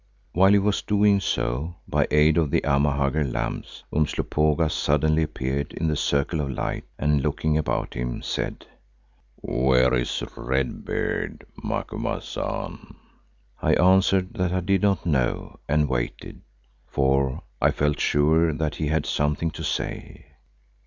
[0.31, 5.87] While he was doing so, by aid of the Amahagger lamps, Umslopogaas suddenly appeared in
[5.87, 8.65] the circle of light, and looking about him, said,
[9.35, 12.95] "Where is Red Beard, Macumazahn?"
[13.61, 16.41] I answered that I did not know and waited,
[16.87, 20.25] for I felt sure that he had something to say.